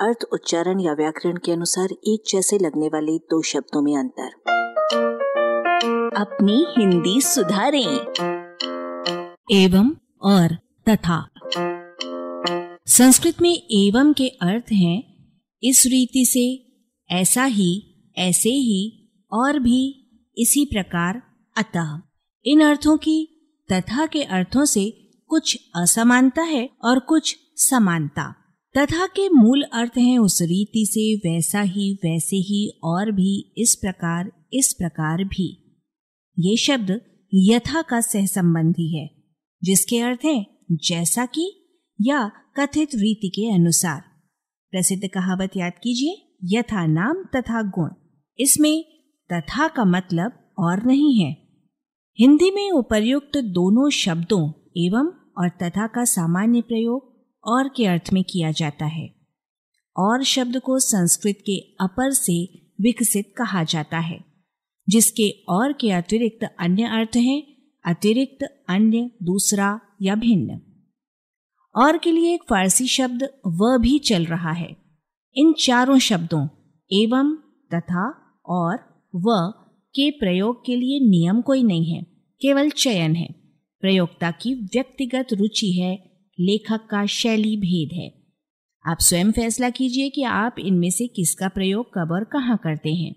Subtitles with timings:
[0.00, 4.28] अर्थ, उच्चारण या व्याकरण के अनुसार एक जैसे लगने वाले दो शब्दों में अंतर।
[6.16, 7.98] अपनी हिंदी सुधारें।
[9.52, 9.90] एवं,
[10.22, 10.48] और,
[10.88, 11.28] तथा।
[12.86, 15.28] संस्कृत में एवं के अर्थ हैं,
[15.62, 16.76] इस रीति से,
[17.14, 21.22] ऐसा ही, ऐसे ही, और भी, इसी प्रकार,
[21.56, 22.00] अतः।
[22.44, 23.34] इन अर्थों की,
[23.72, 24.90] तथा के अर्थों से
[25.28, 28.37] कुछ असमानता है और कुछ समानता।
[28.76, 33.74] तथा के मूल अर्थ हैं उस रीति से वैसा ही, वैसे ही और भी, इस
[33.74, 35.78] प्रकार इस प्रकार भी।
[36.38, 37.00] ये शब्द
[37.34, 39.10] यथा का सह संबंधी है,
[39.64, 41.52] जिसके अर्थ है जैसा कि
[42.00, 44.00] या कथित रीति के अनुसार।
[44.70, 47.88] प्रसिद्ध कहावत याद कीजिए, यथा नाम तथा गुण।
[48.38, 48.84] इसमें
[49.32, 51.36] तथा का मतलब और नहीं है।
[52.18, 57.07] हिंदी में उपर्युक्त दोनों शब्दों एवं और तथा का सामान्य प्रयोग
[57.44, 59.14] और के अर्थ में किया जाता है।
[59.96, 62.44] और शब्द को संस्कृत के अपर से
[62.80, 64.24] विकसित कहा जाता है,
[64.88, 67.42] जिसके और के अतिरिक्त अन्य अर्थ हैं,
[67.84, 70.60] अतिरिक्त अन्य, दूसरा या भिन्न।
[71.76, 74.76] और के लिए एक फारसी शब्द व भी चल रहा है।
[75.36, 76.48] इन चारों शब्दों,
[76.92, 77.36] एवं,
[77.74, 78.10] तथा,
[78.46, 78.74] और,
[79.14, 79.52] व,
[79.94, 82.02] के प्रयोग के लिए नियम कोई नहीं है,
[82.40, 83.28] केवल चयन है।
[83.80, 86.07] प्रयोक्ता की व्यक्तिगत रुचि है
[86.40, 88.22] लेखक का शैली भेद है।
[88.86, 93.14] आप स्वयं फैसला कीजिए कि आप इनमें से किसका प्रयोग कब और कहाँ करते हैं।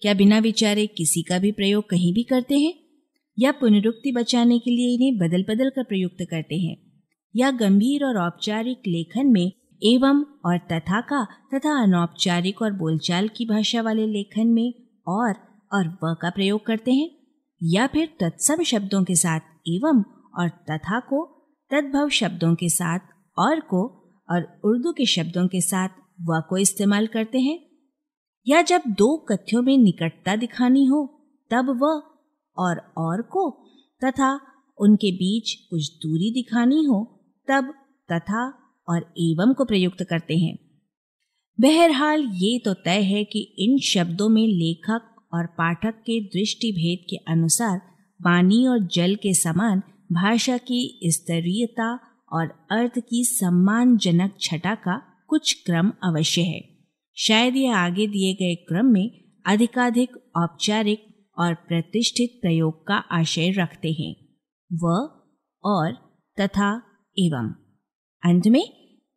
[0.00, 2.74] क्या बिना विचारे किसी का भी प्रयोग कहीं भी करते हैं?
[3.38, 7.02] या पुनरुक्ति बचाने के लिए इन्हें बदल बदल कर प्रयुक्त करते हैं?
[7.36, 13.44] या गंभीर और औपचारिक लेखन में एवं और तथा का तथा अनौपचारिक और बोलचाल की
[13.44, 14.74] भाषा वाले लेखन में
[15.08, 15.34] और
[15.72, 17.10] और व का प्रयोग करते हैं?
[17.62, 20.02] या फिर तत्सम शब्दों के साथ एवं
[20.38, 21.34] और तथा को
[21.70, 22.98] तद्भव शब्दों के साथ
[23.38, 23.86] और को
[24.30, 25.88] और उर्दू के शब्दों के साथ
[26.20, 27.68] व को इस्तेमाल करते हैं।
[28.48, 31.84] या जब दो कथ्यों में निकटता दिखानी हो, तब व
[32.62, 33.50] और और को
[34.04, 34.40] तथा
[34.78, 37.74] उनके बीच कुछ दूरी दिखानी हो, तब
[38.12, 38.48] तथा
[38.88, 40.58] और एवं को प्रयुक्त करते हैं।
[41.60, 47.06] बहरहाल ये तो तय है कि इन शब्दों में लेखक और पाठक के दृष्टि भेद
[47.10, 47.78] के अनुसार
[48.24, 49.82] पानी और जल के समान
[50.12, 52.00] भाषा की स्तरीयता
[52.32, 56.78] और अर्थ की सम्मानजनक छटा का कुछ क्रम अवश्य है।
[57.16, 63.92] शायद यह आगे दिए गए क्रम में अधिकाधिक औपचारिक और प्रतिष्ठित प्रयोग का आशय रखते
[63.92, 64.16] हैं।
[64.72, 64.86] व,
[65.64, 65.92] और,
[66.40, 66.82] तथा,
[67.18, 67.52] एवं।
[68.24, 68.64] अंत में,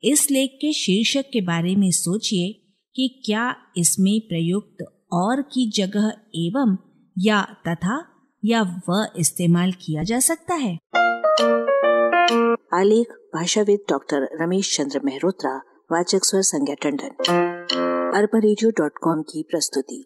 [0.03, 6.07] इस लेख के शीर्षक के बारे में सोचिए कि क्या इसमें प्रयुक्त और की जगह
[6.35, 6.77] एवं
[7.19, 8.07] या तथा
[8.45, 10.79] या व इस्तेमाल किया जा सकता है।
[12.73, 17.09] आलेख, भाषाविद डॉक्टर रमेश चंद्र मेहरोत्रा, वाचक स्वर संज्ञा टंडन।
[18.15, 18.39] अरबा
[19.21, 20.05] की प्रस्तुति।